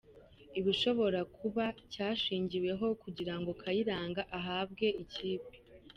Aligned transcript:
Ibishobora 0.59 1.19
kuba 1.37 1.63
cyashingiweho 1.91 2.87
kugira 3.03 3.33
ngo 3.39 3.49
Kayiranga 3.61 4.21
ahabwe 4.37 4.87
ikipe:. 5.03 5.55